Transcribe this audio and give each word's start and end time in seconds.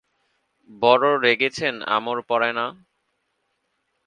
বড় 0.81 1.05
রেগেছেন 1.23 1.75
আমর 1.95 2.17
পরে 2.29 2.49
না? 2.53 2.65